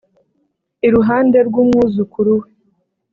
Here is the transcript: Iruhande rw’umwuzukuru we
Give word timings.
Iruhande 0.87 1.37
rw’umwuzukuru 1.47 2.31
we 2.39 2.47